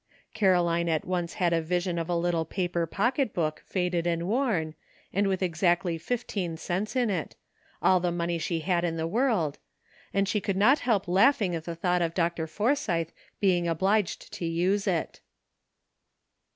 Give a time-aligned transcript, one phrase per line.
[0.33, 4.73] Caroline at once had a vision of a little paper pocket book faded and worn,
[5.13, 7.35] and with exactly fifteen cents in it—
[7.83, 9.59] all the money she had in the world—
[10.11, 12.47] and she could not help laughing at the thought of Dr.
[12.47, 15.21] Forsythe being obliged to use it.